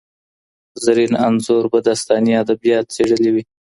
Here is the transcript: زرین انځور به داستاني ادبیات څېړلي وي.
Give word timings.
زرین 0.85 1.13
انځور 1.27 1.63
به 1.71 1.79
داستاني 1.87 2.33
ادبیات 2.43 2.85
څېړلي 2.95 3.29
وي. 3.33 3.43